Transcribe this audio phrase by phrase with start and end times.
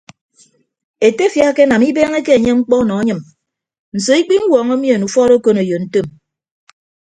[1.07, 3.19] Etefia akenam ibeeñeke enye mkpọ nọ anyịm
[3.95, 6.07] nso ikpiñwuọñọ mien ufọọd okoneyo ntom.